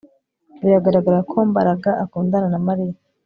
Biragaragara 0.61 1.19
ko 1.31 1.37
Mbaraga 1.51 1.89
akundana 2.03 2.47
na 2.53 2.59
Mariya 2.67 2.95